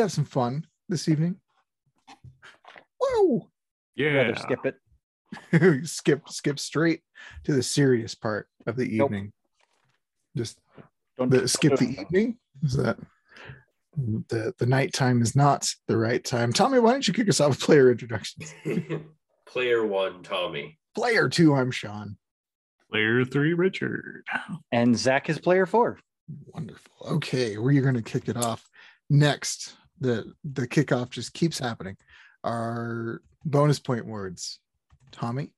[0.00, 1.36] have some fun this evening.
[3.00, 3.48] Whoa.
[3.94, 4.08] Yeah.
[4.10, 5.86] Rather skip it.
[5.86, 7.02] skip skip straight
[7.44, 9.10] to the serious part of the Nope.
[9.10, 9.32] evening.
[10.36, 10.58] Just
[11.18, 12.38] Don't the skip the evening.
[12.62, 12.98] Is that
[14.28, 16.52] the the nighttime is not the right time?
[16.52, 18.52] Tommy, why don't you kick us off with player introductions?
[19.46, 20.78] Player one, Tommy.
[20.94, 22.16] Player two, I'm Sean.
[22.88, 24.22] Player three, Richard.
[24.70, 25.98] And Zach is player four.
[26.54, 26.92] Wonderful.
[27.16, 28.68] Okay, we're going to kick it off
[29.08, 29.74] next.
[30.00, 31.96] The the kickoff just keeps happening.
[32.42, 34.58] Our bonus point words.
[35.12, 35.52] Tommy,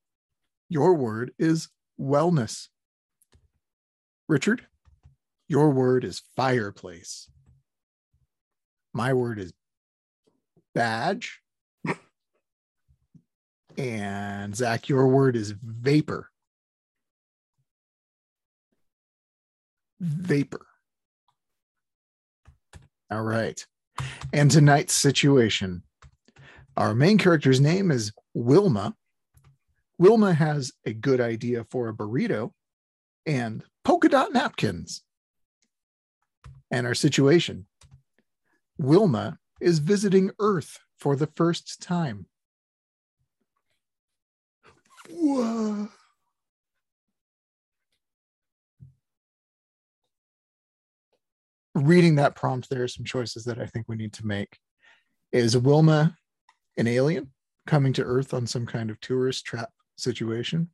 [0.69, 1.69] your word is
[2.01, 2.69] wellness.
[4.29, 4.67] Richard,
[5.49, 7.29] your word is fireplace.
[8.95, 9.53] My word is
[10.75, 11.41] badge.
[13.79, 16.31] And Zach, your word is vapor.
[20.01, 20.67] Vapor.
[23.11, 23.65] All right.
[24.33, 25.83] And tonight's situation
[26.77, 28.95] our main character's name is Wilma.
[29.99, 32.53] Wilma has a good idea for a burrito
[33.27, 35.03] and polka dot napkins.
[36.71, 37.67] And our situation
[38.79, 42.27] Wilma is visiting Earth for the first time.
[45.11, 45.89] Whoa.
[51.75, 54.59] Reading that prompt, there are some choices that I think we need to make.
[55.33, 56.17] Is Wilma
[56.77, 57.33] an alien
[57.67, 60.71] coming to Earth on some kind of tourist trap situation?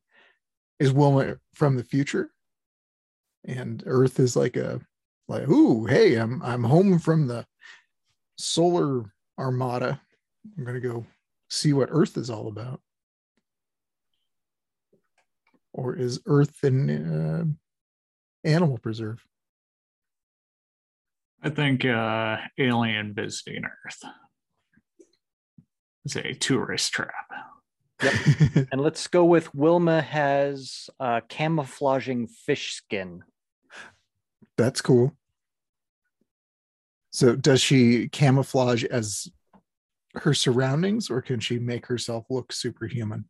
[0.81, 2.31] Is Wilma from the future?
[3.47, 4.81] And Earth is like a
[5.29, 7.47] like, ooh, hey, I'm I'm home from the
[8.37, 10.01] solar armada.
[10.57, 11.07] I'm gonna go
[11.49, 12.81] see what Earth is all about.
[15.73, 19.25] Or is Earth an uh, animal preserve?
[21.43, 24.03] I think uh alien visiting Earth.
[26.05, 27.13] It's a tourist trap.
[28.03, 28.15] Yep.
[28.73, 33.25] And let's go with Wilma has uh, camouflaging fish skin.
[34.57, 35.13] That's cool.
[37.11, 39.29] So does she camouflage as
[40.15, 43.25] her surroundings or can she make herself look superhuman?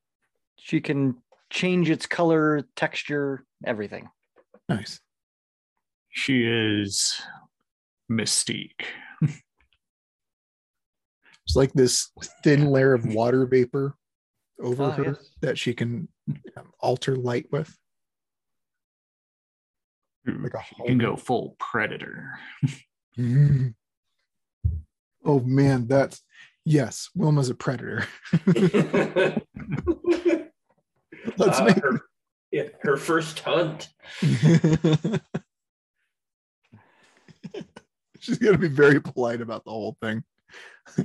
[0.56, 1.16] She can
[1.50, 4.08] change its color, texture, everything.
[4.68, 5.00] Nice.
[6.10, 7.20] She is
[8.10, 8.82] Mystique.
[11.46, 12.10] It's like this
[12.44, 13.94] thin layer of water vapor
[14.62, 15.30] over Ah, her yes.
[15.40, 16.06] that she can
[16.78, 17.74] alter light with.
[20.26, 22.38] who Like a can go full predator.
[23.18, 23.74] Mm.
[25.24, 26.20] Oh man, that's
[26.66, 28.06] yes, Wilma's a predator.
[31.36, 32.00] Let's Uh, make her,
[32.52, 33.88] yeah, her first hunt.
[38.20, 40.24] She's gonna be very polite about the whole thing.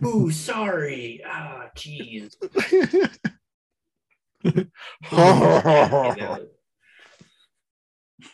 [0.04, 1.22] Ooh, sorry.
[1.26, 2.36] Ah, jeez.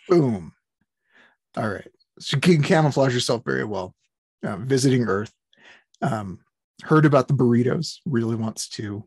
[0.10, 0.54] Boom.
[1.58, 1.88] All right.
[2.22, 3.96] She can camouflage herself very well.
[4.46, 5.34] Uh, visiting Earth.
[6.02, 6.40] Um,
[6.84, 9.04] heard about the burritos, really wants to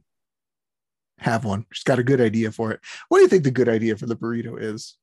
[1.19, 1.67] have one.
[1.73, 2.81] She's got a good idea for it.
[3.09, 4.97] What do you think the good idea for the burrito is?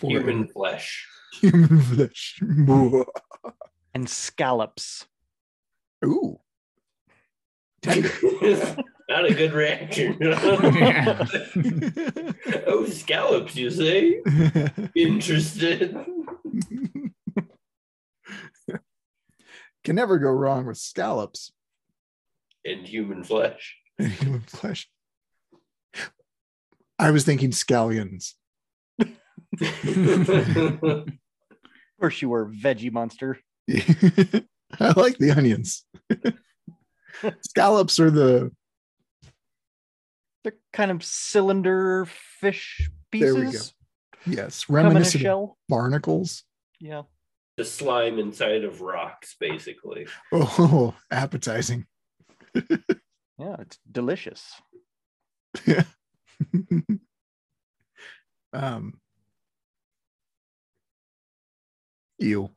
[0.00, 1.06] For Human flesh.
[1.40, 2.40] human flesh.
[3.98, 5.06] And scallops.
[6.04, 6.38] Ooh.
[7.84, 10.16] Not a good reaction.
[10.20, 10.38] Yeah.
[12.68, 14.20] oh, scallops, you say?
[14.94, 15.96] Interested?
[19.82, 21.50] Can never go wrong with scallops
[22.64, 23.78] And human flesh.
[23.98, 24.88] and human flesh.
[27.00, 28.34] I was thinking scallions.
[29.60, 31.08] Of
[32.00, 33.40] course, you were veggie monster.
[34.80, 35.84] I like the onions.
[37.42, 38.50] Scallops are the
[40.44, 42.06] They're kind of cylinder
[42.40, 43.34] fish pieces.
[43.34, 43.58] There we go.
[44.42, 45.58] yes, Come in a reminiscent of shell.
[45.68, 46.44] barnacles.
[46.80, 47.02] Yeah.
[47.56, 50.06] the slime inside of rocks, basically.
[50.32, 51.86] Oh, appetizing.
[52.54, 54.52] Yeah, it's delicious.
[55.66, 55.82] Yeah.
[58.52, 59.00] um,
[62.18, 62.50] ew.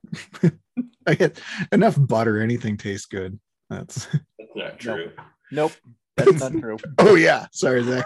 [1.07, 1.39] I get
[1.71, 2.41] enough butter.
[2.41, 3.39] Anything tastes good.
[3.69, 4.05] That's.
[4.05, 5.11] That's not true.
[5.51, 5.73] Nope.
[6.17, 6.77] That's not true.
[6.99, 7.47] Oh yeah.
[7.51, 8.05] Sorry, Zach.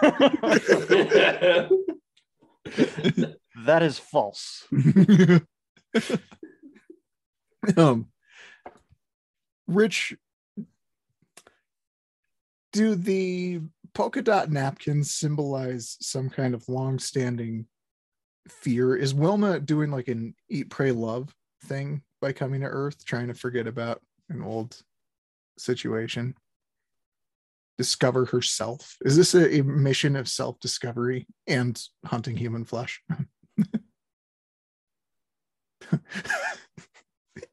[3.64, 4.66] that is false.
[7.76, 8.06] um,
[9.66, 10.16] Rich,
[12.72, 13.60] do the
[13.94, 17.66] polka dot napkins symbolize some kind of long-standing
[18.48, 18.96] fear.
[18.96, 21.34] Is Wilma doing like an eat, pray, love
[21.64, 24.82] thing by coming to Earth, trying to forget about an old
[25.58, 26.34] situation?
[27.78, 28.96] Discover herself.
[29.02, 33.00] Is this a, a mission of self discovery and hunting human flesh?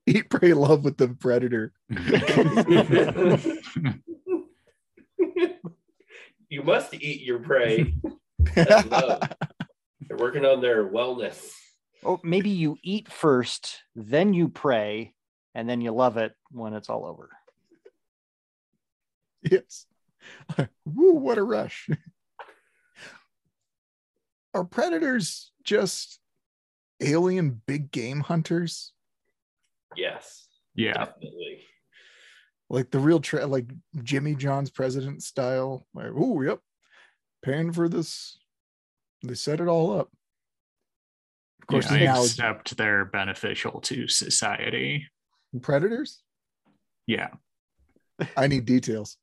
[0.08, 1.72] eat, pray, love with the predator.
[6.50, 7.94] you must eat your prey.
[8.56, 9.30] They're
[10.18, 11.54] working on their wellness.
[12.06, 15.14] Oh, maybe you eat first, then you pray,
[15.56, 17.30] and then you love it when it's all over.
[19.44, 19.86] yes.
[20.86, 21.90] Woo, what a rush.
[24.54, 26.20] Are predators just
[27.02, 28.94] alien big game hunters?
[29.96, 30.94] Yes, yeah.
[30.94, 31.62] definitely.
[32.70, 33.72] Like the real tra- like
[34.04, 35.88] Jimmy John's president style.
[35.94, 36.60] Like, oh, yep.
[37.44, 38.38] Paying for this.
[39.24, 40.10] They set it all up.
[41.63, 45.07] Of course, yeah, the analogy- except they're beneficial to society.
[45.62, 46.21] predators.
[47.07, 47.30] Yeah.
[48.38, 49.18] I need details.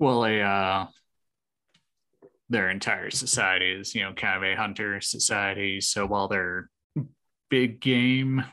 [0.00, 0.86] Well, a uh,
[2.48, 5.80] their entire society is, you know, kind of a hunter society.
[5.80, 6.68] So while they're
[7.48, 8.44] big game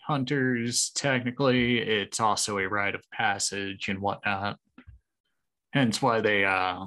[0.00, 4.58] hunters, technically, it's also a rite of passage and whatnot.
[5.72, 6.86] Hence why they uh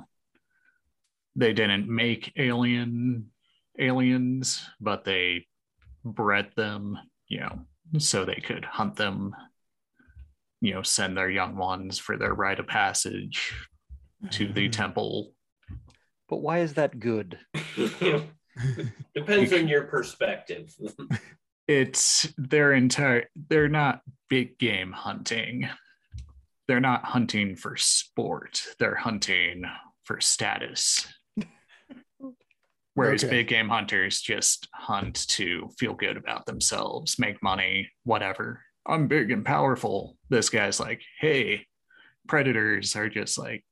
[1.35, 3.31] they didn't make alien
[3.79, 5.47] aliens, but they
[6.03, 6.97] bred them,
[7.27, 7.59] you know,
[7.97, 9.35] so they could hunt them,
[10.61, 13.53] you know, send their young ones for their rite of passage
[14.31, 14.71] to the mm-hmm.
[14.71, 15.33] temple.
[16.27, 17.39] But why is that good?
[19.15, 20.75] Depends on your perspective.
[21.69, 25.69] It's their entire they're not big game hunting.
[26.67, 28.63] They're not hunting for sport.
[28.79, 29.65] They're hunting
[30.03, 31.05] for status.
[32.99, 33.31] Whereas Okay.
[33.37, 38.61] big game hunters just hunt to feel good about themselves, make money, whatever.
[38.85, 40.17] I'm big and powerful.
[40.29, 41.65] This guy's like, hey,
[42.27, 43.63] predators are just like,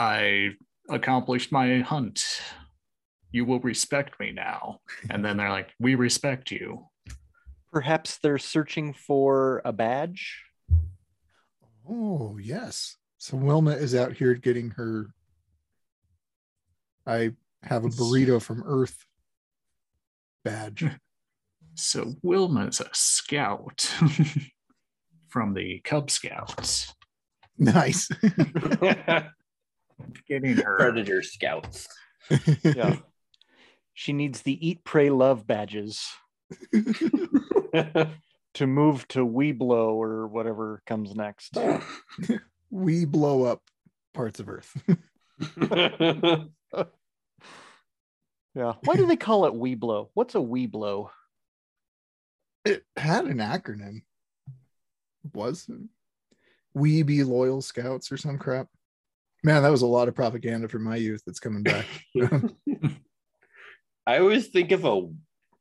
[0.00, 0.50] I
[0.88, 2.40] accomplished my hunt.
[3.30, 4.80] You will respect me now.
[5.08, 6.88] And then they're like, we respect you.
[7.70, 10.42] Perhaps they're searching for a badge.
[11.88, 12.96] Oh, yes.
[13.18, 15.14] So Wilma is out here getting her.
[17.06, 19.04] I have a burrito from Earth
[20.44, 20.84] badge.
[21.76, 23.90] So Wilma's a scout
[25.28, 26.92] from the Cub Scouts.
[27.56, 28.08] nice.
[30.28, 31.86] Getting her Predator scouts.
[32.62, 32.96] Yeah.
[33.94, 36.06] she needs the eat, pray, love badges
[36.72, 38.08] to
[38.66, 41.56] move to We Blow or whatever comes next.
[42.68, 43.62] we blow up
[44.12, 44.76] parts of Earth.
[48.54, 48.74] Yeah.
[48.84, 50.08] Why do they call it Webelo?
[50.14, 51.10] What's a Webelo?
[52.64, 54.02] it had an acronym.
[55.34, 55.80] Was it?
[56.74, 58.68] We be loyal scouts or some crap.
[59.42, 61.86] Man, that was a lot of propaganda for my youth that's coming back.
[64.06, 65.08] I always think of a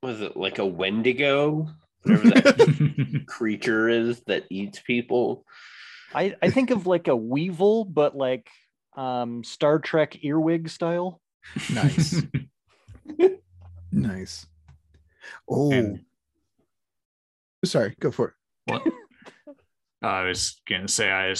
[0.02, 1.70] was it like a Wendigo?
[2.04, 5.46] Whatever that creature is that eats people.
[6.14, 8.50] I, I think of like a Weevil, but like
[8.96, 11.22] um Star Trek earwig style.
[11.74, 12.22] nice.
[13.92, 14.46] nice.
[15.50, 16.02] Oh, And-
[17.66, 18.34] sorry, go for it.
[18.72, 18.84] What?
[20.02, 21.34] I was gonna say I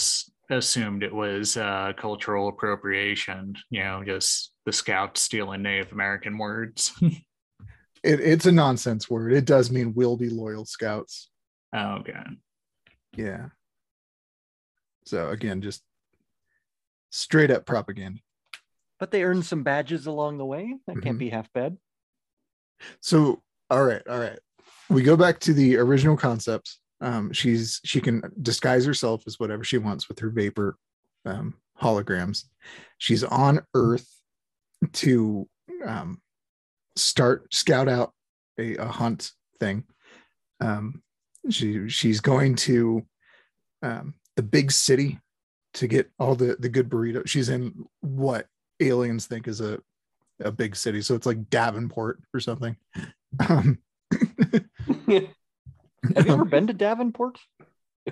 [0.54, 3.54] assumed it was uh, cultural appropriation.
[3.70, 6.92] You know, just the scouts stealing Native American words.
[7.00, 8.20] it.
[8.20, 9.32] It's a nonsense word.
[9.32, 11.30] It does mean will be loyal scouts.
[11.72, 12.22] oh, okay.
[13.16, 13.46] Yeah.
[15.06, 15.82] So again, just
[17.10, 18.20] straight up propaganda.
[19.00, 20.76] But they earned some badges along the way.
[20.86, 21.20] That can't Mhm.
[21.20, 21.78] be half bad.
[23.00, 24.38] So all right, all right.
[24.88, 26.78] We go back to the original concept.
[27.00, 30.76] Um, she's she can disguise herself as whatever she wants with her vapor
[31.24, 32.44] um, holograms.
[32.98, 34.08] She's on Earth
[34.94, 35.48] to
[35.84, 36.20] um,
[36.96, 38.12] start scout out
[38.58, 39.84] a, a hunt thing.
[40.60, 41.02] Um,
[41.48, 43.06] she she's going to
[43.82, 45.20] um, the big city
[45.74, 47.26] to get all the the good burrito.
[47.26, 48.46] She's in what
[48.80, 49.78] aliens think is a
[50.42, 52.76] a big city, so it's like Davenport or something.
[53.48, 53.78] Um,
[56.14, 57.38] Have you ever been to Davenport?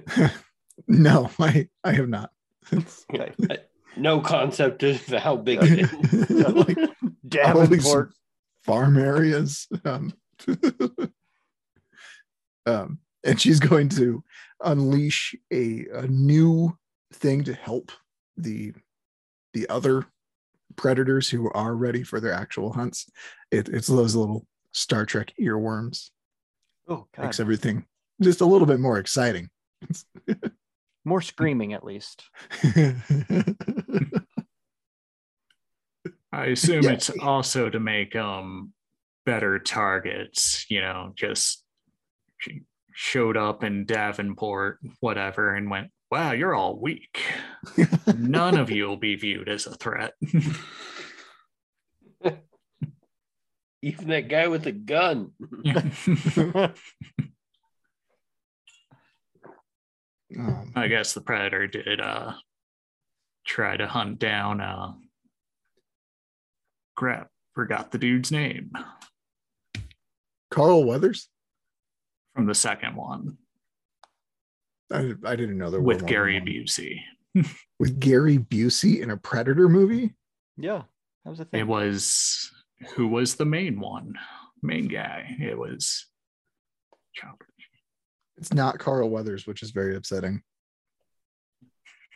[0.89, 2.31] no, I I have not.
[3.97, 6.31] No concept of how big it is.
[6.55, 6.79] like
[7.27, 8.13] Davenport.
[8.65, 9.67] farm areas.
[9.85, 10.13] Um,
[12.67, 14.23] um, and she's going to
[14.63, 16.77] unleash a, a new
[17.13, 17.91] thing to help
[18.37, 18.73] the
[19.55, 20.07] the other
[20.77, 23.11] predators who are ready for their actual hunts.
[23.51, 26.11] It, it's those little Star Trek earworms.
[26.89, 27.25] Oh God.
[27.25, 27.85] Makes everything
[28.23, 29.51] just a little bit more exciting.
[31.05, 32.25] More screaming at least.
[36.33, 36.91] I assume Yeah.
[36.93, 38.73] it's also to make um
[39.25, 41.65] better targets, you know, just
[42.93, 47.21] showed up in Davenport, whatever, and went, Wow, you're all weak.
[48.17, 50.15] None of you will be viewed as a threat.
[53.83, 55.33] Even that guy with a gun.
[60.37, 62.35] Um, I guess the predator did uh
[63.47, 64.93] try to hunt down uh
[66.97, 68.73] crap, forgot the dude's name
[70.51, 71.29] Carl Weathers.
[72.35, 73.39] from the second one
[74.93, 76.41] I, I didn't know there were with more Gary.
[76.41, 77.01] Busey.
[77.79, 80.15] with Gary Busey in a Predator movie.
[80.57, 80.83] yeah,
[81.25, 81.61] that was a thing.
[81.61, 82.51] It was
[82.95, 84.15] who was the main one,
[84.63, 85.37] main guy.
[85.41, 86.07] It was
[87.15, 87.47] Chopper.
[88.39, 90.43] It's not Carl Weathers, which is very upsetting.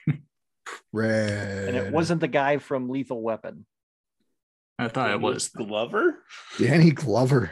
[0.93, 1.69] Red.
[1.69, 3.67] and it wasn't the guy from Lethal Weapon.
[4.79, 5.49] I thought it was.
[5.49, 6.19] Glover.
[6.59, 7.50] Danny Glover.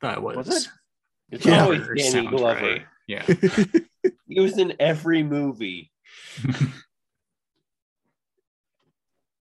[0.00, 0.36] Thought it was.
[0.36, 0.68] Was it?
[1.30, 1.62] It's Yeah.
[1.64, 2.60] always Glover Danny sounds Glover.
[2.60, 2.82] right.
[3.06, 3.24] Yeah.
[4.26, 5.92] He was in every movie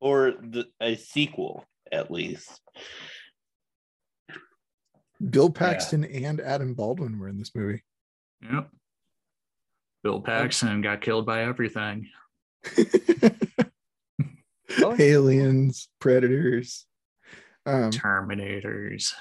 [0.01, 2.61] or the, a sequel, at least.
[5.31, 7.85] Bill Paxton and Adam Baldwin were in this movie.
[8.43, 8.71] yep.
[10.03, 12.09] Bill Paxton got killed by everything.
[14.99, 16.87] Aliens, Predators,
[17.67, 19.13] um, Terminators.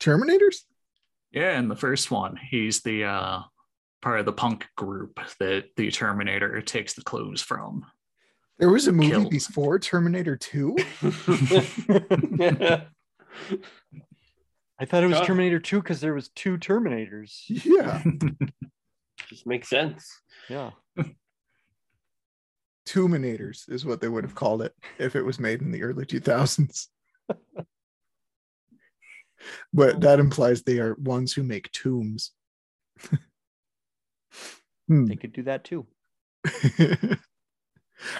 [0.00, 0.56] Terminators.
[1.32, 3.40] Yeah, in the first one, he's the uh
[4.00, 7.84] part of the punk group that the Terminator takes the clothes from.
[8.58, 9.30] There was a movie Killed.
[9.30, 10.76] before Terminator 2.
[14.80, 17.42] I thought it was Terminator 2 because there was two Terminators.
[17.48, 18.02] Yeah.
[19.28, 20.08] Just makes sense.
[20.48, 20.70] Yeah.
[22.86, 26.06] Terminators is what they would have called it if it was made in the early
[26.06, 26.86] 2000s.
[29.72, 32.32] But that implies they are ones who make tombs.
[34.88, 35.04] Hmm.
[35.04, 35.86] They could do that too.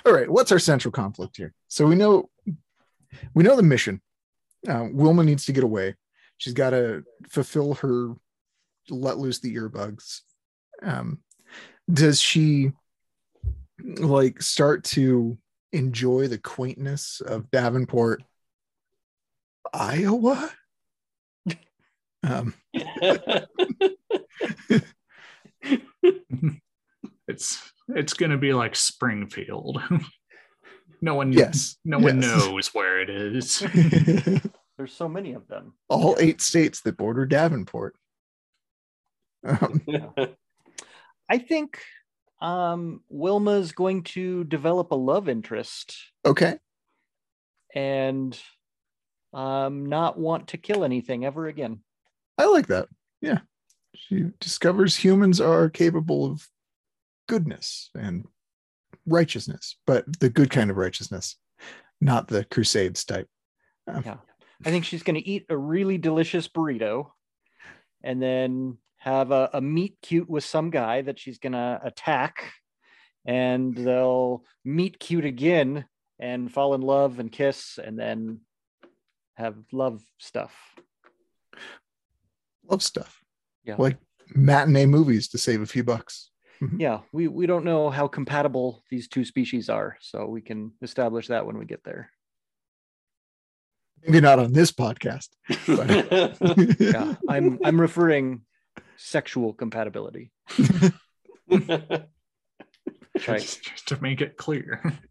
[0.05, 1.55] All right, what's our central conflict here?
[1.69, 2.29] So we know
[3.35, 4.03] we know the mission.
[4.69, 5.95] Uh, Wilma needs to get away.
[6.37, 8.15] She's got to fulfill her
[8.91, 10.21] let loose the earbugs.
[10.83, 11.21] Um,
[11.91, 12.73] does she
[13.81, 15.39] like start to
[15.73, 18.23] enjoy the quaintness of Davenport,
[19.73, 20.51] Iowa?
[22.23, 22.55] Um,
[27.29, 29.81] it's it's gonna be like Springfield.
[31.01, 33.61] no one yes, no one knows where it is.
[34.77, 35.75] There's so many of them.
[35.89, 37.97] All eight states that border Davenport.
[39.45, 39.83] Um,
[41.29, 41.81] I think
[42.41, 46.59] um, Wilma's going to develop a love interest okay.
[47.75, 48.39] and
[49.33, 51.81] um, not want to kill anything ever again.
[52.39, 52.89] I like that.
[53.21, 53.41] Yeah.
[53.95, 56.47] She discovers humans are capable of
[57.29, 58.25] goodness and
[59.07, 61.37] righteousness, but the good kind of righteousness,
[62.01, 63.29] not the crusades type.
[63.87, 64.17] Um, Yeah.
[64.65, 67.11] I think she's going to eat a really delicious burrito
[68.03, 72.53] and then have a, a meet cute with some guy that she's going to attack.
[73.25, 75.85] And they'll meet cute again
[76.19, 78.41] and fall in love and kiss and then
[79.37, 80.53] have love stuff.
[82.69, 83.23] Love stuff.
[83.65, 83.77] Yeah.
[83.79, 83.97] Like
[84.35, 86.31] matinee movies to save a few bucks.
[86.61, 86.81] Mm-hmm.
[86.81, 87.01] Yeah.
[87.13, 89.97] We, we don't know how compatible these two species are.
[90.01, 92.11] So we can establish that when we get there.
[94.05, 95.29] Maybe not on this podcast.
[95.67, 97.15] But Yeah.
[97.29, 98.43] I'm, I'm referring
[98.97, 100.31] sexual compatibility.
[103.27, 103.41] Right.
[103.41, 104.83] Just to make it clear.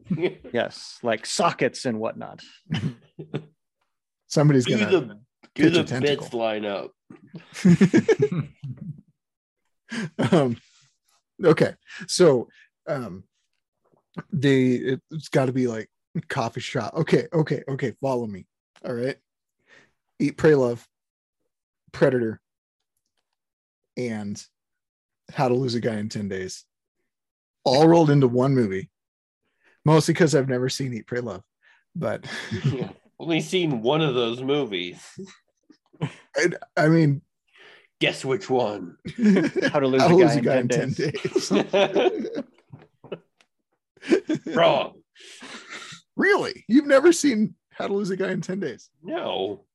[0.54, 1.00] Yes.
[1.04, 2.42] Like sockets and whatnot.
[4.28, 5.20] Somebody's do gonna the
[5.54, 6.92] do the bits line up.
[10.32, 10.58] um,
[11.44, 11.74] okay,
[12.08, 12.48] so
[12.88, 13.24] um,
[14.32, 15.90] they it, it's got to be like
[16.28, 16.94] coffee shop.
[16.96, 17.94] Okay, okay, okay.
[18.02, 18.46] Follow me.
[18.86, 19.18] All right.
[20.20, 20.88] Eat, pray, love.
[21.92, 22.42] Predator.
[23.96, 24.44] And
[25.34, 26.66] How to Lose a Guy in Ten Days.
[27.64, 28.90] All rolled into one movie.
[29.86, 31.44] Mostly because I've never seen Eat, Pray, Love.
[31.96, 32.26] But
[33.20, 35.02] Only seen one of those movies.
[36.36, 37.22] I, I mean,
[38.00, 38.96] Guess which one?
[39.72, 41.50] How to lose How a to guy, in 10 days.
[41.50, 42.32] days.
[44.56, 44.94] Wrong.
[46.16, 46.64] Really?
[46.68, 48.90] You've never seen How to Lose a Guy in 10 Days?
[49.04, 49.66] No.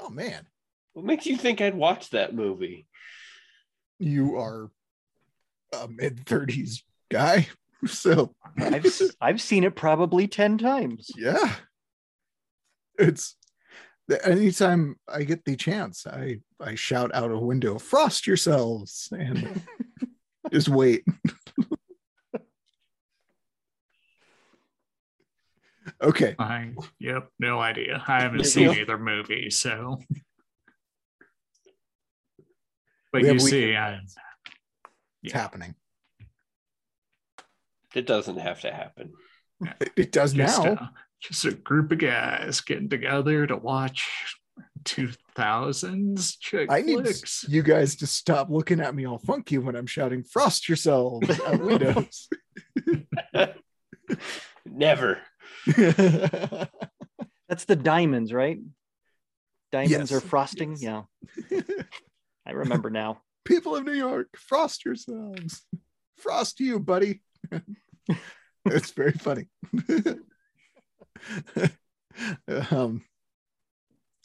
[0.00, 0.46] Oh man,
[0.94, 2.86] What makes you think I'd watch that movie?
[3.98, 4.70] you are
[5.78, 7.46] a mid 30s guy.
[7.86, 11.10] So I've s- I've seen it probably ten times.
[11.16, 11.54] yeah.
[12.98, 13.39] It's the-
[14.26, 19.62] anytime I get the chance, I I shout out a window, frost yourselves and
[20.52, 21.04] just wait.
[26.02, 26.34] okay.
[26.38, 28.02] I yep, no idea.
[28.06, 28.44] I haven't Yeah.
[28.46, 29.98] seen either movie, so.
[33.12, 34.14] But We you see, weekend I, plans.
[35.24, 35.74] It's happening.
[37.92, 39.14] It doesn't have to happen.
[39.80, 40.72] It, it does just now.
[40.74, 40.90] a,
[41.20, 44.08] just a group of guys getting together to watch
[44.84, 47.44] 2000s chick I need flicks.
[47.48, 51.60] you guys to stop looking at me all funky when I'm shouting "frost yourselves" out
[51.60, 52.28] windows.
[54.66, 55.18] Never.
[55.66, 58.58] That's the diamonds, right?
[59.72, 60.12] Diamonds Yes.
[60.12, 60.76] are frosting.
[60.78, 61.04] Yes.
[61.50, 61.60] Yeah,
[62.46, 63.20] I remember now.
[63.44, 65.62] People of New York, frost yourselves.
[66.16, 67.22] Frost you, buddy.
[68.66, 69.48] it's very funny.
[72.70, 73.02] um,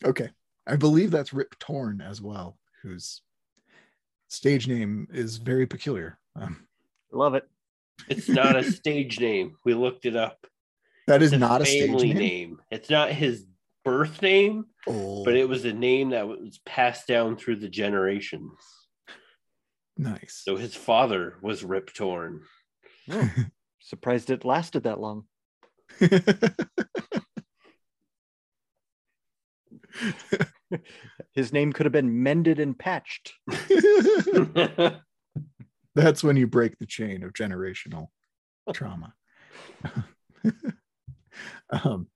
[0.03, 0.29] okay.
[0.67, 3.21] I believe that's Rip Torn as well, whose
[4.27, 6.17] stage name is very peculiar.
[6.35, 6.67] Um,
[7.11, 7.47] Love it.
[8.09, 9.55] It's not a stage name.
[9.63, 10.45] We looked it up.
[11.07, 12.17] that is It's not a stage family name.
[12.17, 12.61] name.
[12.71, 13.45] It's not his
[13.83, 18.59] birth name, Oh, but it was a name that was passed down through the generations.
[19.97, 20.41] nice.
[20.43, 22.41] So his father was Rip Torn.
[23.09, 23.29] Oh,
[23.79, 25.25] surprised it lasted that long.
[31.33, 33.33] His name could have been mended and patched.
[35.95, 38.07] That's when you break the chain of generational
[38.73, 39.13] trauma.
[41.69, 42.07] um,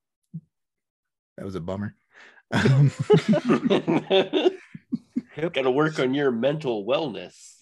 [1.38, 1.96] that was a bummer.
[2.52, 2.92] Um,
[5.38, 7.56] Got to work on your mental wellness.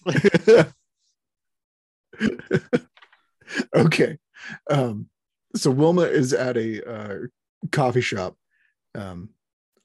[3.76, 4.18] okay.
[4.70, 5.08] Um,
[5.58, 7.16] so Wilma is at a uh,
[7.72, 8.36] coffee shop,
[8.94, 9.30] um,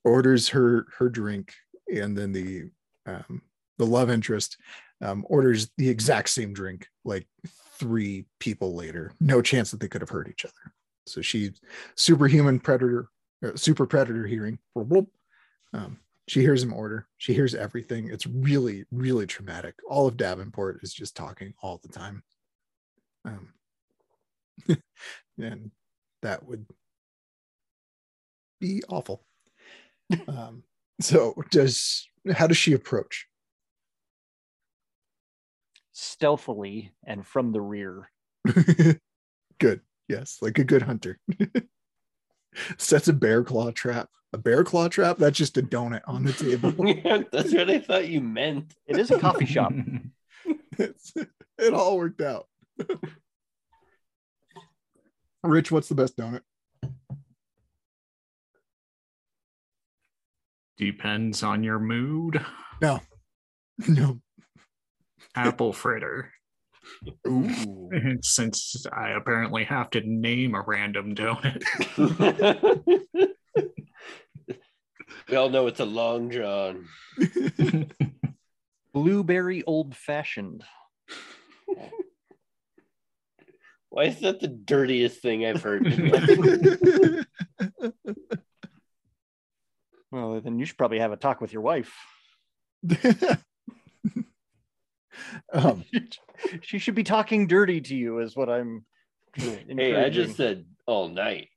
[0.03, 1.53] orders her her drink,
[1.93, 2.69] and then the
[3.05, 3.41] um,
[3.77, 4.57] the love interest
[5.01, 7.27] um, orders the exact same drink like
[7.77, 9.11] three people later.
[9.19, 10.73] No chance that they could have heard each other.
[11.05, 11.51] So she
[11.95, 13.09] superhuman predator,
[13.43, 14.59] uh, super predator hearing.
[15.73, 17.07] Um, she hears him order.
[17.17, 18.09] She hears everything.
[18.09, 19.75] It's really, really traumatic.
[19.89, 22.23] All of Davenport is just talking all the time.
[23.25, 23.49] Um,
[25.37, 25.71] and
[26.21, 26.65] that would
[28.59, 29.25] be awful.
[30.27, 30.63] um,
[30.99, 33.27] so does how does she approach?
[35.91, 38.09] Stealthily and from the rear.
[39.59, 39.81] good.
[40.07, 41.19] Yes, like a good hunter.
[42.77, 44.09] Sets a bear claw trap.
[44.33, 45.17] A bear claw trap?
[45.17, 46.71] That's just a donut on the table.
[47.31, 48.73] That's what I thought you meant.
[48.87, 49.73] It is a coffee shop.
[50.77, 51.13] It's,
[51.59, 52.47] it all worked out.
[55.43, 56.41] Rich, what's the best donut?
[60.77, 62.43] Depends on your mood.
[62.81, 62.99] No.
[63.87, 64.21] No.
[65.35, 66.31] Apple fritter.
[67.27, 67.89] Ooh.
[68.21, 71.63] Since I apparently have to name a random donut.
[75.27, 76.85] we all know it's a long john.
[78.93, 80.63] Blueberry old fashioned.
[83.93, 85.85] Why is that the dirtiest thing I've heard?
[90.11, 91.91] Well, then you should probably have a talk with your wife.
[95.51, 95.83] um,
[96.61, 98.85] she should be talking dirty to you, is what I'm.
[99.35, 101.49] hey, I just said all night.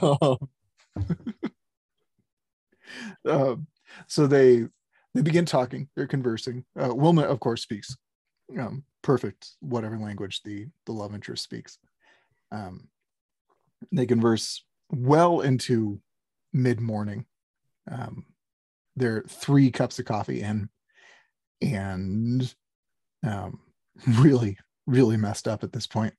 [0.00, 0.38] um,
[3.28, 3.66] um,
[4.06, 4.68] so they
[5.14, 6.64] they begin talking they're conversing.
[6.78, 7.96] Uh, wilma of course speaks.
[8.58, 11.78] Um, perfect whatever language the the love interest speaks.
[12.50, 12.88] Um,
[13.90, 16.00] they converse well into
[16.52, 17.26] mid-morning.
[17.90, 18.26] Um,
[18.96, 20.68] they're three cups of coffee in
[21.60, 22.54] and
[23.24, 23.60] um,
[24.06, 26.14] really really messed up at this point.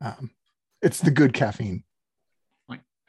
[0.00, 0.30] Um,
[0.82, 1.84] it's the good caffeine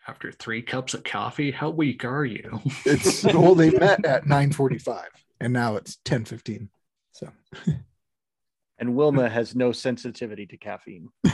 [0.08, 2.62] After three cups of coffee, how weak are you?
[2.86, 5.06] It's well, they met at 9:45
[5.40, 6.70] and now it's 10:15.
[7.12, 7.32] So
[8.78, 11.08] And Wilma has no sensitivity to caffeine.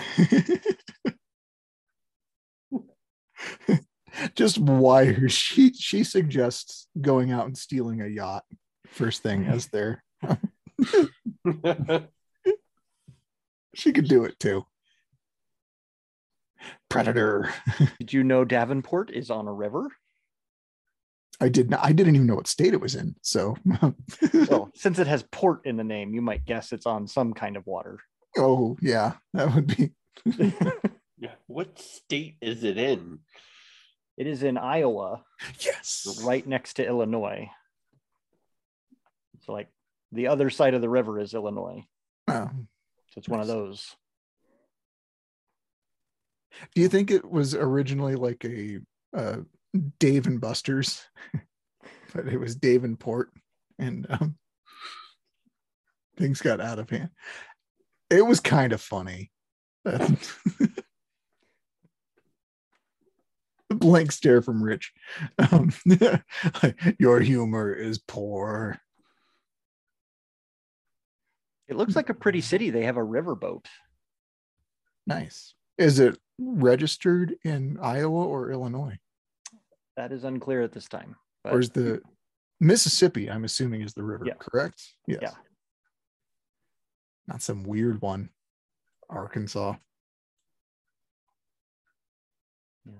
[4.35, 8.43] just why she she suggests going out and stealing a yacht
[8.87, 10.03] first thing as their
[13.73, 14.65] she could do it too.
[16.91, 17.53] Predator.
[17.99, 19.89] Did you know Davenport is on a river?
[21.39, 21.79] I did not.
[21.83, 23.15] I didn't even know what state it was in.
[23.23, 23.55] So,
[24.49, 27.57] Well, since it has port in the name, you might guess it's on some kind
[27.57, 27.99] of water.
[28.37, 29.91] oh yeah, that would be.
[31.17, 31.33] Yeah.
[31.45, 33.19] What state is it in?
[34.17, 35.23] It is in Iowa,
[35.59, 36.19] Yes.
[36.23, 37.47] right next to Illinois.
[39.41, 39.67] So, like,
[40.11, 41.85] the other side of the river is Illinois.
[42.27, 42.49] Oh.
[43.11, 43.95] So it's one of those.
[46.73, 48.79] Do you think it was originally like a
[49.15, 49.37] uh,
[49.99, 51.01] Dave and Buster's,
[52.13, 53.31] but it was Dave and Port,
[53.79, 54.37] and um,
[56.17, 57.09] things got out of hand?
[58.09, 59.31] It was kind of funny.
[63.69, 64.91] Blank stare from Rich.
[65.37, 65.71] Um,
[66.99, 68.77] your humor is poor.
[71.69, 72.69] It looks like a pretty city.
[72.69, 73.65] They have a riverboat.
[75.07, 75.53] Nice.
[75.77, 78.97] Is it registered in Iowa or Illinois?
[79.95, 81.15] That is unclear at this time.
[81.43, 82.01] But or is the
[82.59, 83.29] Mississippi?
[83.29, 84.33] I'm assuming is the river, Yeah.
[84.39, 84.81] correct?
[85.07, 85.19] Yes.
[85.21, 85.31] Yeah.
[87.27, 88.29] Not some weird one.
[89.09, 89.75] Arkansas.
[92.85, 92.93] Yeah.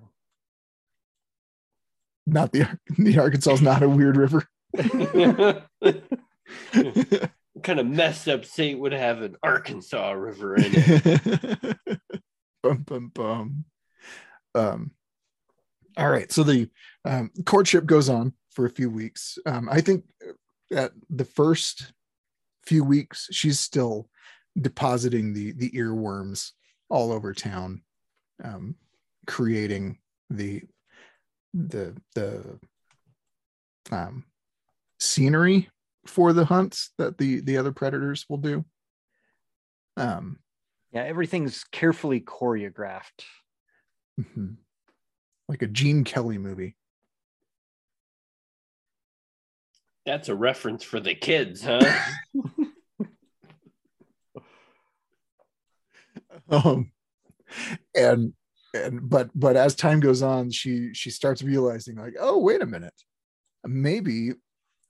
[2.27, 4.47] Not the the Arkansas is not a weird river.
[4.71, 5.67] what
[7.63, 11.77] kind of messed up state would have an Arkansas River in it?
[12.63, 13.65] bum bum bum.
[14.55, 14.91] Um.
[15.97, 16.69] All right, so the
[17.03, 19.37] um, courtship goes on for a few weeks.
[19.45, 20.05] Um, I think
[20.71, 21.91] at the first
[22.65, 24.09] few weeks, she's still
[24.59, 26.51] depositing the the earworms
[26.89, 27.81] all over town,
[28.43, 28.75] um,
[29.27, 30.61] creating the
[31.53, 32.59] the the
[33.91, 34.23] um,
[34.99, 35.69] scenery
[36.05, 38.65] for the hunts that the the other predators will do.
[39.97, 40.39] Um,
[40.91, 43.23] yeah, everything's carefully choreographed.
[44.19, 44.57] mhm.
[45.47, 46.75] like a Gene Kelly movie.
[50.05, 51.79] That's a reference for the kids, huh?
[56.49, 56.91] um
[57.95, 58.33] and
[58.73, 62.65] and but but as time goes on she she starts realizing like oh wait a
[62.65, 62.93] minute
[63.65, 64.31] maybe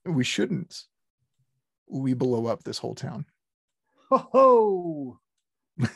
[0.05, 0.83] we shouldn't
[1.89, 3.25] we blow up this whole town
[4.09, 5.19] Ho ho!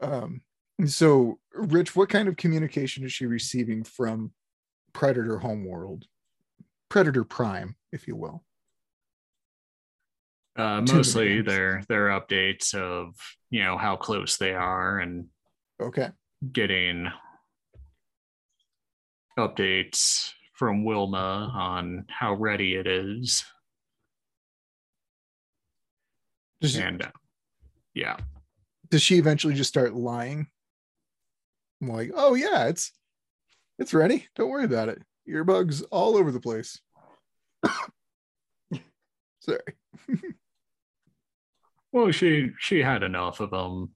[0.00, 0.40] um
[0.86, 4.32] so rich what kind of communication is she receiving from
[4.92, 6.06] predator homeworld?
[6.88, 8.42] Predator prime if you will.
[10.56, 11.46] Uh, mostly names.
[11.46, 13.14] their their updates of
[13.50, 15.26] you know how close they are and
[15.82, 16.10] okay.
[16.52, 17.08] getting
[19.36, 23.44] updates from Wilma on how ready it is.
[26.60, 27.10] does, And uh,
[27.92, 28.16] yeah,
[28.90, 30.46] does she eventually just start lying
[31.82, 32.92] I'm like oh yeah it's
[33.78, 36.80] it's ready don't worry about it earbugs all over the place
[39.40, 39.74] sorry
[41.92, 43.90] well, she she had enough of them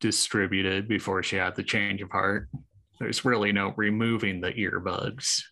[0.00, 2.48] distributed before she had the change of heart.
[2.98, 5.42] There's really no removing the earbuds.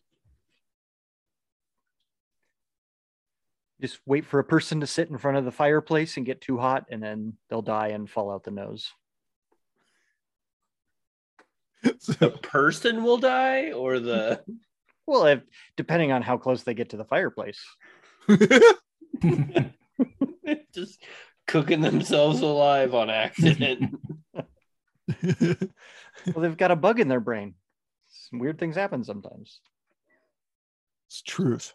[3.80, 6.58] Just wait for a person to sit in front of the fireplace and get too
[6.58, 8.92] hot, and then they'll die and fall out the nose.
[11.82, 14.42] the person will die, or the
[15.06, 15.40] Well, if,
[15.76, 17.60] depending on how close they get to the fireplace.
[20.74, 21.02] just
[21.48, 23.98] cooking themselves alive on accident.
[26.26, 27.54] Well, they've got a bug in their brain.
[28.08, 29.60] Some weird things happen sometimes.
[31.08, 31.72] it's truth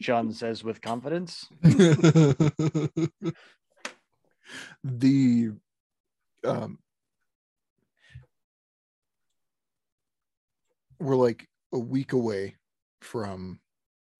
[0.00, 1.46] Sean says with confidence.
[4.84, 5.52] the
[6.44, 6.78] um
[11.00, 12.56] we're like a week away
[13.00, 13.60] from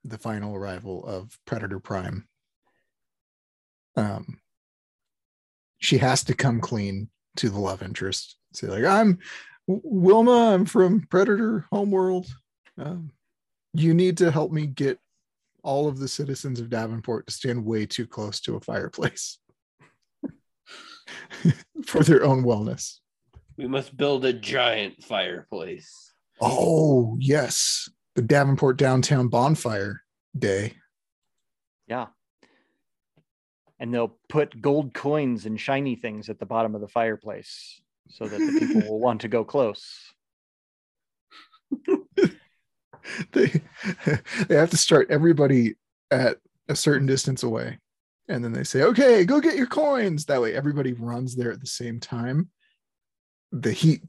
[0.05, 2.27] the final arrival of predator prime.
[3.97, 4.41] Um
[5.79, 8.37] she has to come clean to the love interest.
[8.55, 9.19] Say like i'm
[9.67, 12.27] wilma i'm from predator homeworld.
[12.79, 13.13] Um,
[13.75, 14.99] you need to help me get
[15.63, 19.39] all of the citizens of davenport to stand way too close to a fireplace
[21.87, 22.99] for their own wellness.
[23.57, 26.13] we must build a giant fireplace.
[26.41, 27.89] Oh, yes.
[28.15, 30.03] The Davenport Downtown Bonfire
[30.37, 30.75] Day.
[31.87, 32.07] Yeah.
[33.79, 38.27] And they'll put gold coins and shiny things at the bottom of the fireplace so
[38.27, 40.13] that the people will want to go close.
[43.33, 43.47] they
[44.49, 45.75] they have to start everybody
[46.11, 46.39] at
[46.69, 47.79] a certain distance away.
[48.29, 50.27] And then they say okay go get your coins.
[50.27, 52.49] That way everybody runs there at the same time.
[53.53, 54.03] The heat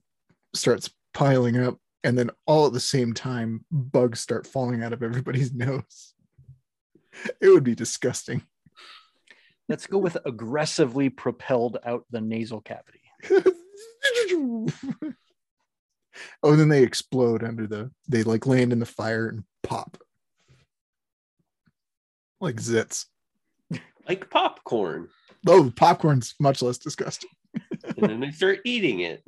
[0.54, 5.04] starts piling up and then all at the same time bugs start falling out of
[5.04, 6.14] everybody's nose.
[7.42, 8.44] It would be disgusting.
[9.68, 13.02] Let's go with aggressively propelled out the nasal cavity.
[16.44, 19.98] Oh and then they explode under the they like land in the fire and pop
[22.42, 23.06] like zits
[24.08, 25.08] like popcorn.
[25.48, 27.30] oh popcorn's much less disgusting
[27.98, 29.24] And then they start eating it.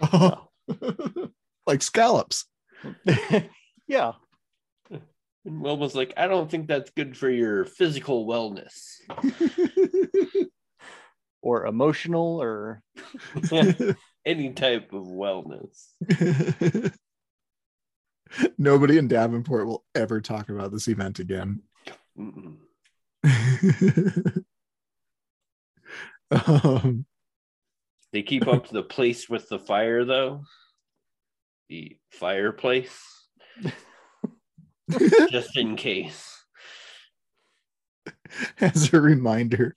[1.66, 2.46] like scallops
[3.86, 4.12] yeah.
[5.44, 9.00] And Will was like, I don't think that's good for your physical wellness.
[11.42, 12.82] Or emotional or
[14.26, 15.86] Any type of wellness.
[18.58, 21.62] Nobody in Davenport will ever talk about this event again.
[26.30, 27.06] Um,
[28.12, 30.44] They keep up the place with the fire though.
[31.68, 32.98] The fireplace.
[35.30, 36.44] Just in case.
[38.60, 39.76] as a reminder,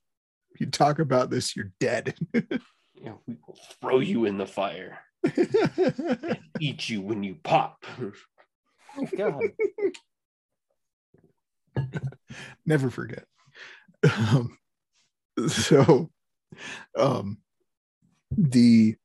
[0.51, 2.15] if you talk about this, you're dead.
[3.04, 5.00] You know, we will throw you in the fire.
[5.24, 7.86] and Eat you when you pop.
[8.98, 9.42] oh god.
[12.66, 13.26] Never forget.
[14.04, 14.58] Um,
[15.48, 16.12] so,
[16.98, 17.39] um,
[18.32, 18.96] the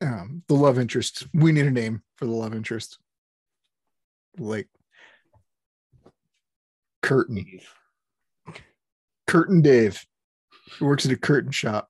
[0.00, 1.26] um, the love interest.
[1.34, 2.98] We need a name for the love interest.
[4.38, 4.68] Like
[7.02, 7.44] curtain,
[9.26, 10.04] curtain Dave.
[10.76, 11.88] He works at a curtain shop.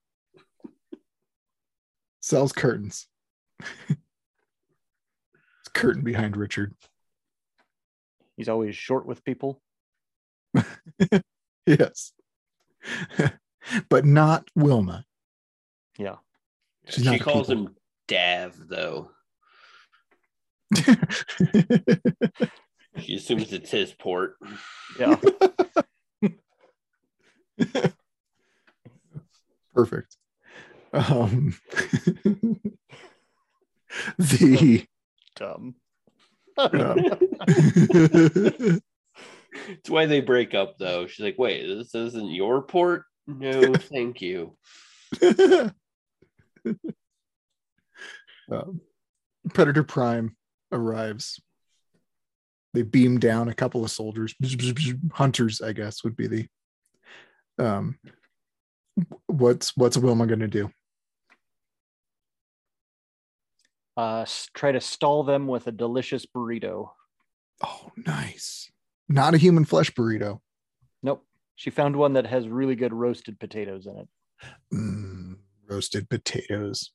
[2.20, 3.06] Sells curtains.
[3.88, 3.98] it's
[5.74, 6.74] curtain behind Richard.
[8.36, 9.60] He's always short with people.
[11.68, 12.12] Yes.
[13.90, 15.04] but not Wilma.
[15.98, 16.16] Yeah.
[16.86, 17.66] She's she calls people.
[17.66, 19.10] him Dav though.
[22.96, 24.36] She assumes it's his port.
[24.98, 25.16] Yeah.
[29.78, 30.16] Perfect.
[30.92, 31.54] Um,
[34.18, 34.84] the
[35.36, 35.76] Dumb.
[36.56, 37.04] um,
[39.68, 41.06] It's why they break up though.
[41.06, 43.04] She's like, wait, this isn't your port?
[43.28, 44.56] No, thank you.
[48.50, 48.80] um,
[49.54, 50.36] Predator Prime
[50.72, 51.40] arrives.
[52.74, 54.34] They beam down a couple of soldiers,
[55.12, 56.48] hunters, I guess would be the.
[57.60, 57.96] Um,
[59.26, 60.70] what's what's Wilma going to do?
[63.96, 66.90] Uh, try to stall them with a delicious burrito.
[67.64, 68.70] Oh, nice!
[69.08, 70.40] Not a human flesh burrito.
[71.02, 71.24] Nope.
[71.56, 74.08] She found one that has really good roasted potatoes in it.
[74.72, 76.92] Mm, roasted potatoes.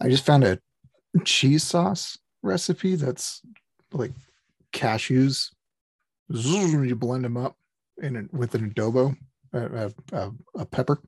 [0.00, 0.58] I just found a
[1.24, 3.42] cheese sauce recipe that's
[3.92, 4.12] like
[4.72, 5.50] cashews.
[6.28, 7.56] You blend them up
[8.02, 9.16] in a, with an adobo,
[9.58, 11.00] a, a, a pepper.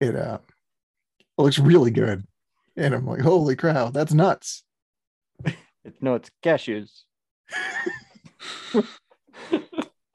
[0.00, 0.38] It uh,
[1.38, 2.24] looks really good,
[2.76, 4.64] and I'm like, holy cow, that's nuts.
[5.44, 5.54] It,
[6.00, 6.90] no, it's cashews.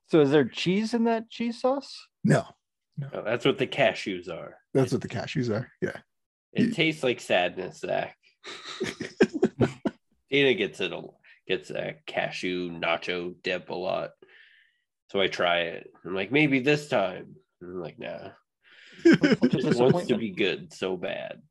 [0.08, 2.08] so is there cheese in that cheese sauce?
[2.24, 2.44] No,
[3.14, 4.56] Oh, that's what the cashews are.
[4.74, 5.72] that's what the cashews are.
[5.82, 5.96] Yeah.
[6.52, 8.18] It tastes like sadness, Zach.
[10.32, 11.02] Dana gets it a
[11.48, 14.12] gets a cashew nacho dip a lot.
[15.10, 15.92] So I try it.
[16.06, 17.36] I'm like, maybe this time.
[17.62, 18.30] And I'm like, nah.
[19.04, 21.42] Such a wants to be good so bad.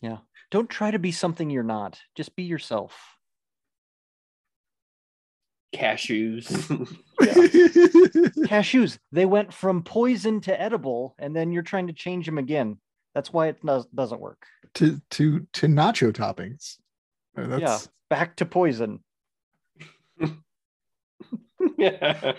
[0.00, 0.18] Yeah.
[0.50, 1.98] Don't try to be something you're not.
[2.14, 2.96] Just be yourself.
[5.74, 6.46] Cashews.
[8.46, 12.78] Cashews, they went from poison to edible, and then you're trying to change them again.
[13.14, 14.46] That's why it does, doesn't work.
[14.74, 16.76] to to to nacho toppings.
[17.34, 17.78] That's, Yeah,
[18.08, 19.00] back to poison.
[21.78, 22.32] Yeah.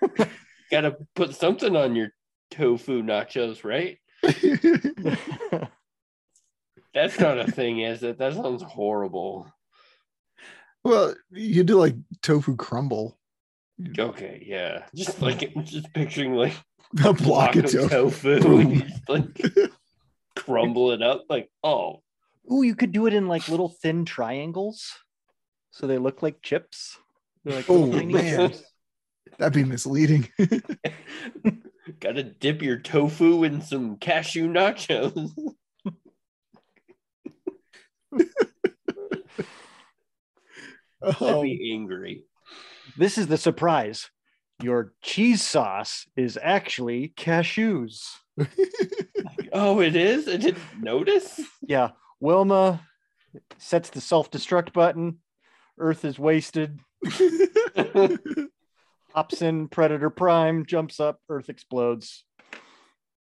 [0.70, 2.08] Gotta put something on your
[2.50, 3.98] tofu nachos, right?
[6.94, 8.18] That's not a thing, is it?
[8.18, 9.52] That sounds horrible.
[10.84, 13.18] well, you do like tofu crumble.
[13.98, 14.84] Okay, yeah.
[14.94, 16.54] Just like just picturing like
[17.04, 17.88] A a block of tofu.
[18.40, 19.42] tofu and you just like
[20.34, 22.02] crumble it up like oh
[22.50, 24.92] Ooh, you could do it in like little thin triangles,
[25.72, 26.96] so they look like chips.
[27.46, 28.50] They're like little Oh, man.
[28.50, 28.62] chips.
[29.38, 30.28] That'd be misleading.
[32.00, 35.30] gotta dip your tofu in some cashew nachos.
[41.02, 42.24] I'd Um, be angry.
[42.96, 44.10] This is the surprise.
[44.62, 48.00] Your cheese sauce is actually cashews.
[49.52, 50.28] Oh, it is?
[50.28, 51.40] I didn't notice.
[51.62, 52.86] Yeah, Wilma
[53.56, 55.20] sets the self destruct button.
[55.78, 56.78] Earth is wasted.
[59.14, 62.24] Hops in Predator Prime, jumps up, Earth explodes.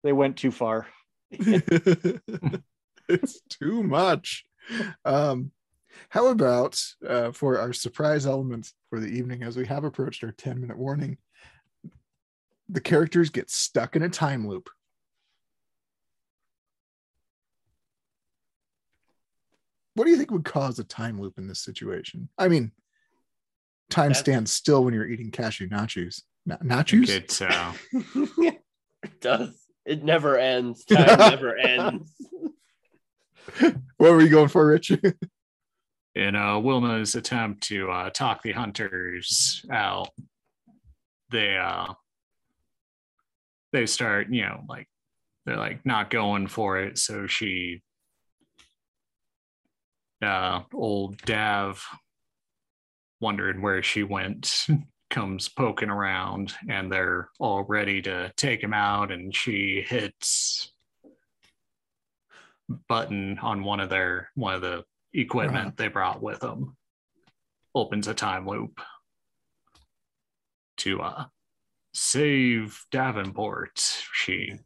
[0.03, 0.87] They went too far.
[1.31, 1.81] it's
[3.49, 4.45] too much.
[5.05, 5.53] Um,
[6.09, 10.33] how about uh, for our surprise element for the evening, as we have approached our
[10.33, 11.19] 10 minute warning,
[12.69, 14.69] the characters get stuck in a time loop.
[19.95, 22.29] What do you think would cause a time loop in this situation?
[22.37, 22.73] I mean,
[23.91, 26.23] time That's- stands still when you're eating cashew nachos.
[26.45, 27.07] Na- nachos?
[27.07, 27.73] think It's uh,
[29.03, 29.67] it does.
[29.85, 30.85] It never ends.
[30.89, 32.13] Time never ends.
[33.99, 34.91] What were you going for, Rich?
[36.15, 40.09] in uh, Wilma's attempt to uh, talk the hunters out,
[41.31, 41.95] they uh,
[43.73, 44.89] they start, you know, like
[45.47, 46.99] they're like not going for it.
[46.99, 47.83] So she,
[50.23, 51.83] uh, old Dav,
[53.21, 54.67] wondering where she went,
[55.11, 59.13] comes poking around, and they're all ready to take him out.
[59.13, 60.73] And she hits
[62.89, 65.77] button on one of their one of the equipment Right.
[65.77, 66.77] they brought with them
[67.75, 68.81] opens a time loop
[70.79, 71.27] to uh
[71.95, 73.79] save davenport
[74.13, 74.59] she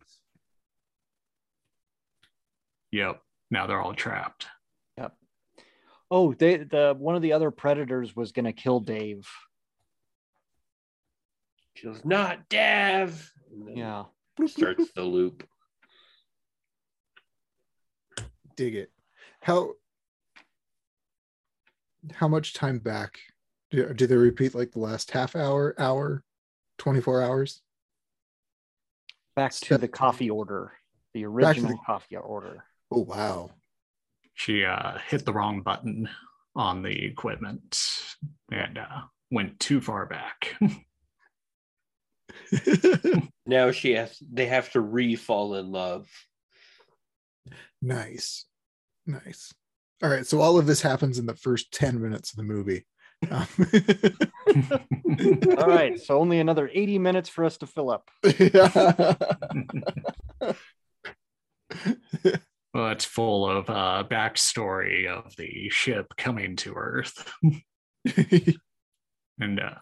[2.90, 4.46] yep now they're all trapped
[6.10, 9.28] Oh, they the one of the other predators was gonna kill Dave.
[11.74, 13.32] She goes, not Dav.
[13.52, 14.04] And then Yeah.
[14.46, 15.46] Starts the loop.
[18.56, 18.90] dig it
[19.40, 19.72] how
[22.12, 23.18] how much time back
[23.70, 26.22] do, do they repeat like the last half hour hour
[26.78, 27.62] 24 hours
[29.36, 30.72] Back to Step- the coffee order.
[31.14, 32.64] The original the- coffee order.
[32.90, 33.50] oh wow
[34.40, 36.08] she uh hit the wrong button
[36.56, 38.16] on the equipment
[38.50, 40.56] and uh went too far back
[43.46, 46.08] Now she has they have to re-fall in love.
[47.82, 48.46] nice
[49.06, 49.52] nice
[50.02, 52.86] all right so all of this happens in the first 10 minutes of the movie
[53.30, 53.46] Um,
[55.58, 56.00] All right.
[56.00, 58.08] So only another 80 minutes for us to fill up.
[62.74, 67.32] well it's full of uh backstory of the ship coming to earth.
[69.42, 69.76] And uh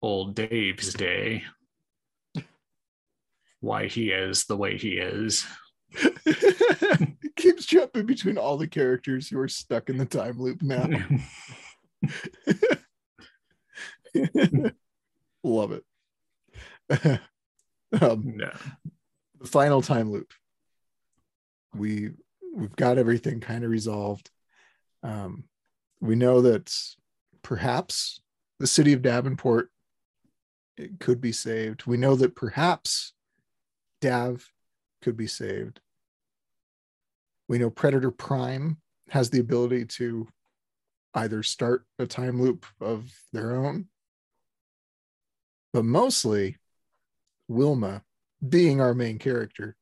[0.00, 1.44] old dave's day.
[3.60, 5.46] Why he is the way he is.
[6.26, 10.84] It keeps jumping between all the characters who are stuck in the time loop now.
[15.42, 15.82] Love it.
[18.00, 18.52] Um, no.
[19.40, 20.32] the final time loop
[21.74, 22.10] we
[22.54, 24.30] we've got everything kind of resolved.
[25.02, 25.44] Um,
[26.00, 26.74] we know that
[27.42, 28.20] perhaps
[28.58, 29.70] the city of davenport
[30.76, 31.86] it could be saved.
[31.86, 33.12] We know that perhaps
[34.00, 34.48] dav
[35.02, 35.80] could be saved.
[37.48, 38.78] We know predator prime
[39.10, 40.26] has the ability to
[41.14, 43.86] either start a time loop of their own
[45.74, 46.56] but mostly
[47.48, 48.02] wilma
[48.48, 49.76] being our main character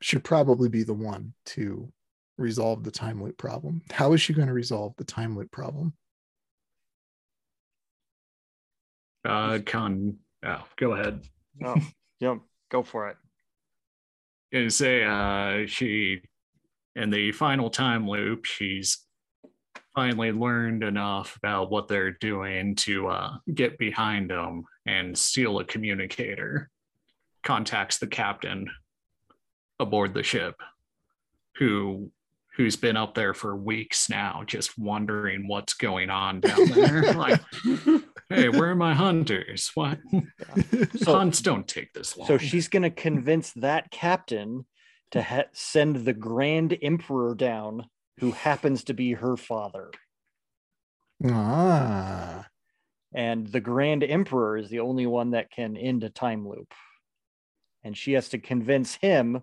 [0.00, 1.90] should probably be the one to
[2.36, 3.82] resolve the time loop problem.
[3.92, 5.94] How is she going to resolve the time loop problem?
[9.26, 11.20] uh con oh go ahead
[11.64, 11.76] Oh,
[12.20, 12.36] yeah.
[12.70, 13.16] Go for it.
[14.52, 16.20] gonna say uh she
[16.96, 18.98] in the final time loop she's
[19.94, 25.64] finally learned enough about what they're doing to uh get behind them and steal a
[25.64, 26.70] communicator
[27.44, 28.68] contacts the captain
[29.80, 30.54] aboard the ship
[31.56, 32.10] who
[32.56, 37.12] who's been up there for weeks now just wondering what's going on down there.
[37.14, 37.40] Like
[38.28, 39.70] hey where are my hunters?
[39.74, 39.98] What?
[40.98, 42.26] So, hunts don't take this long.
[42.28, 44.66] so she's going to convince that captain
[45.10, 47.86] to ha- send the Grand Emperor down,
[48.20, 49.90] who happens to be her father.
[51.24, 52.46] Ah,
[53.14, 56.72] And the Grand Emperor is the only one that can end a time loop.
[57.82, 59.42] And she has to convince him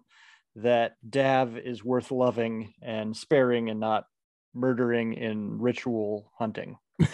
[0.56, 4.06] that Dav is worth loving and sparing and not
[4.54, 6.78] murdering in ritual hunting.
[7.00, 7.10] and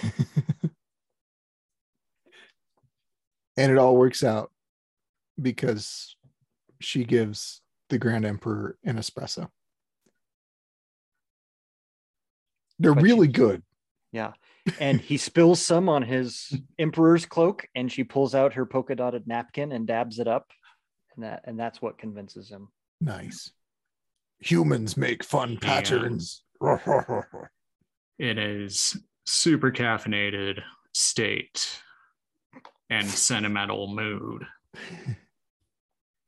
[3.72, 4.52] it all works out
[5.40, 6.16] because
[6.80, 9.50] she gives the Grand Emperor an espresso.
[12.80, 13.64] They're But really good.
[14.12, 14.34] Yeah.
[14.80, 19.28] And he spills some on his emperor's cloak, and she pulls out her polka dotted
[19.28, 20.48] napkin and dabs it up.
[21.16, 22.70] And that and that's what convinces him.
[23.00, 23.52] Nice.
[24.40, 26.44] Humans make fun patterns.
[28.20, 30.62] it is super caffeinated
[30.94, 31.82] state
[32.90, 34.46] and sentimental mood.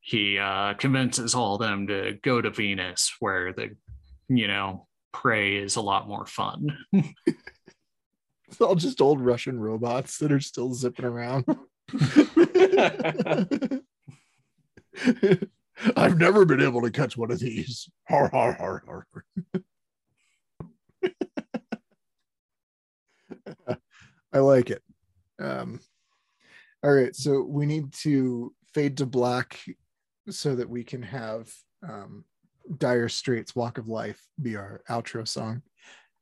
[0.00, 3.76] He uh, convinces all of them to go to Venus, where the,
[4.28, 6.76] you know, prey is a lot more fun.
[8.48, 11.44] It's all just old Russian robots that are still zipping around.
[15.96, 17.88] I've never been able to catch one of these.
[18.08, 19.06] Har, har, har, har.
[24.32, 24.82] I like it.
[25.40, 25.80] Um,
[26.82, 29.58] all right, so we need to fade to black
[30.28, 31.50] so that we can have
[31.82, 32.24] um,
[32.78, 35.62] Dire Straits "Walk of Life" be our outro song.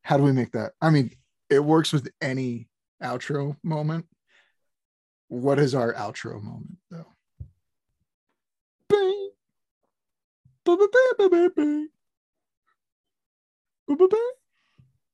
[0.03, 0.73] How do we make that?
[0.81, 1.11] I mean,
[1.51, 2.69] it works with any
[3.03, 4.07] outro moment.
[5.29, 7.07] What is our outro moment though?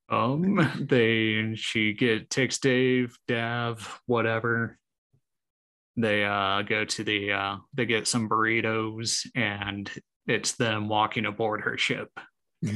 [0.09, 4.79] Um, they she get takes Dave, Dav, whatever.
[5.97, 9.91] They uh go to the uh they get some burritos and
[10.27, 12.11] it's them walking aboard her ship.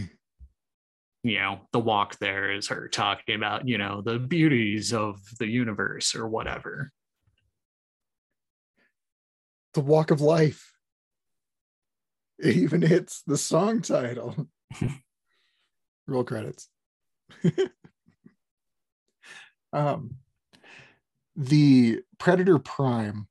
[1.24, 5.48] You know, the walk there is her talking about, you know, the beauties of the
[5.48, 6.92] universe or whatever.
[9.74, 10.72] The Walk of Life.
[12.38, 14.48] It even hits the song title.
[16.06, 16.68] Roll credits.
[19.72, 20.16] um,
[21.36, 23.28] the Predator Prime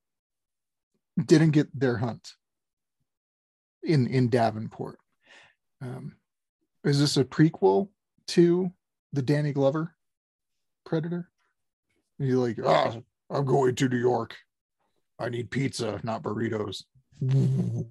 [1.24, 2.34] didn't get their hunt
[3.84, 5.00] in in Davenport.
[5.82, 6.16] Um,
[6.84, 7.90] is this a prequel
[8.28, 8.72] to
[9.14, 9.96] the Danny Glover
[10.86, 11.30] Predator?
[12.18, 12.96] He's like, ah,
[13.30, 14.36] I'm going to New York.
[15.20, 16.84] I need pizza, not burritos.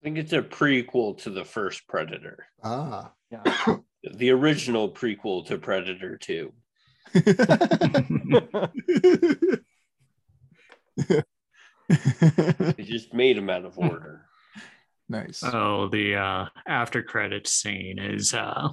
[0.00, 3.12] I think it's a prequel to the first Predator, ah.
[3.30, 3.42] Yeah.
[4.14, 6.52] the original prequel to Predator 2.
[11.88, 14.26] They just made them out of order.
[15.08, 15.42] nice.
[15.42, 18.68] Oh, the uh after credits scene is uh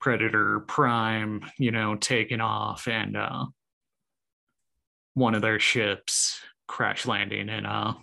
[0.00, 3.46] Predator Prime, you know, taking off and uh
[5.14, 7.94] one of their ships crash landing in uh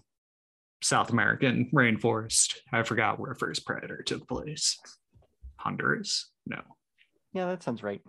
[0.82, 2.56] South American rainforest.
[2.72, 4.78] I forgot where first Predator took place.
[5.58, 6.30] Honduras?
[6.46, 6.62] No.
[7.34, 8.02] yeah, that sounds right.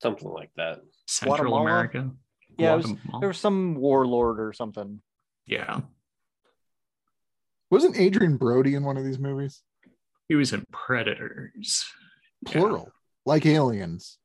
[0.00, 0.80] Something like that.
[1.06, 1.62] Central Guatemala?
[1.62, 2.10] America.
[2.58, 5.00] Yeah, it was- There was some warlord or something.
[5.46, 5.80] yeah.
[7.70, 9.62] Wasn't Adrien Brody in one of these movies?
[10.28, 11.84] He was in Predators.
[12.46, 12.52] Yeah.
[12.52, 12.88] Plural,
[13.24, 14.18] like aliens,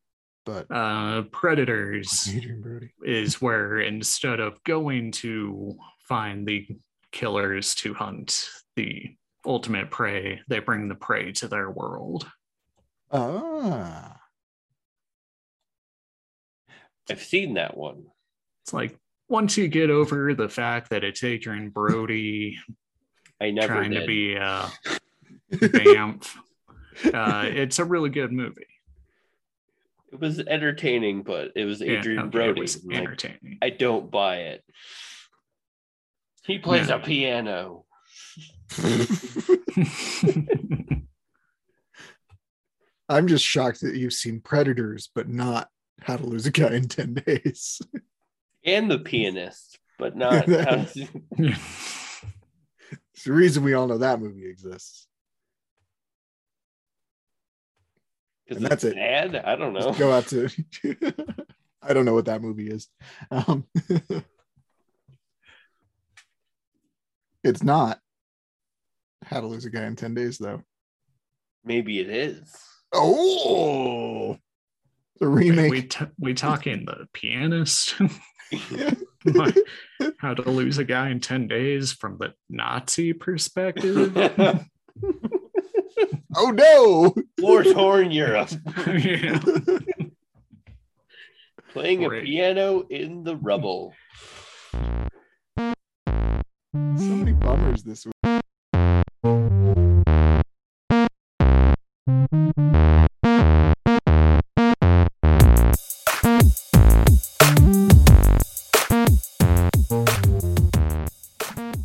[0.45, 2.91] but Uh Predators Adrien Brody.
[3.05, 5.77] is where instead of going to
[6.09, 6.67] find the
[7.17, 12.29] killers to hunt the ultimate prey, they bring the prey to their world.
[13.11, 14.19] Ah,
[17.09, 18.03] I've seen that one.
[18.63, 18.95] It's like
[19.29, 22.57] once you get over the fact that it's Adrien Brody
[23.41, 24.01] I never trying did.
[24.01, 24.69] to be a
[25.71, 26.37] Banff,
[27.13, 28.67] uh, it's a really good movie.
[30.11, 32.61] It was entertaining, but it was Yeah, Adrien okay, Brody.
[32.61, 33.57] Was I'm like, entertaining.
[33.61, 34.63] I don't buy it.
[36.47, 36.95] He plays No.
[36.95, 37.85] a piano.
[43.09, 45.67] I'm just shocked that you've seen Predators, but not
[46.01, 47.81] How to Lose a Guy in Ten Days.
[48.65, 54.45] And the pianist, but not how to- It's the reason we all know that movie
[54.49, 55.07] exists.
[58.49, 58.95] And that's it.
[58.95, 59.35] bad?
[59.35, 59.81] I don't know.
[59.81, 60.47] Just go out to.
[61.81, 62.87] I don't know what that movie is.
[63.31, 63.65] Um,
[67.43, 67.99] it's not
[69.25, 70.61] How to Lose a Guy in Ten Days, though.
[71.63, 72.55] Maybe it is.
[72.93, 74.37] Oh,
[75.19, 75.71] the Wait, remake.
[75.71, 77.95] we t- we talking the pianist?
[79.25, 79.57] Like,
[80.19, 84.15] How to lose a guy in 10 days from the Nazi perspective?
[86.35, 87.13] oh no!
[87.39, 88.51] War torn Europe,
[88.87, 89.39] yeah.
[91.73, 93.93] playing a piano in the rubble.
[97.39, 98.13] Bummers this week.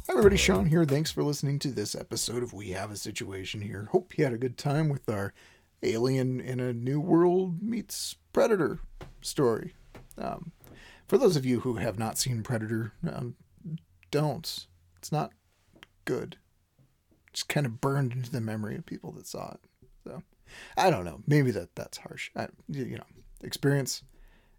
[0.08, 0.84] Everybody, Sean here.
[0.84, 3.88] Thanks for listening to this episode of We Have a Situation Here.
[3.90, 5.34] Hope you had a good time with our
[5.82, 8.78] alien in a new world meets predator
[9.20, 9.74] story.
[10.16, 10.52] Um,
[11.08, 13.34] for those of you who have not seen Predator, um,
[14.10, 14.66] don't.
[14.96, 15.32] It's not
[16.04, 16.36] good.
[17.32, 19.60] Just kind of burned into the memory of people that saw it.
[20.04, 20.22] So
[20.76, 21.22] I don't know.
[21.26, 22.30] Maybe that that's harsh.
[22.36, 23.04] I, you know,
[23.42, 24.02] experience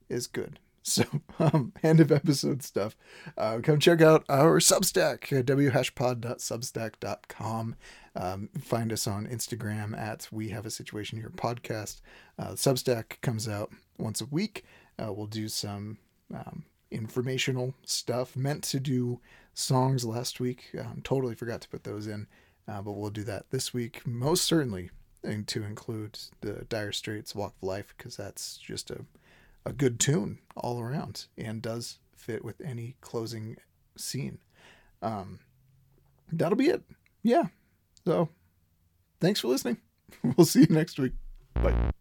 [0.09, 0.59] is good.
[0.85, 1.05] So,
[1.39, 2.97] um, end of episode stuff.
[3.37, 7.75] Uh, come check out our Substack, whashpod.substack.com.
[8.17, 12.01] Um, find us on Instagram at We Have a Situation Here podcast.
[12.37, 14.65] Uh, Substack comes out once a week.
[15.01, 15.99] Uh, we'll do some
[16.33, 18.35] um, informational stuff.
[18.35, 19.21] Meant to do
[19.53, 20.69] songs last week.
[20.79, 22.27] Um, totally forgot to put those in,
[22.67, 24.05] uh, but we'll do that this week.
[24.05, 24.89] Most certainly,
[25.23, 29.05] and to include the Dire Straits Walk of Life, because that's just a
[29.65, 33.57] a good tune all around and does fit with any closing
[33.95, 34.39] scene.
[35.01, 35.39] Um,
[36.31, 36.83] that'll be it.
[37.21, 37.45] Yeah.
[38.05, 38.29] So
[39.19, 39.77] thanks for listening.
[40.37, 41.13] We'll see you next week.
[41.55, 41.91] Bye.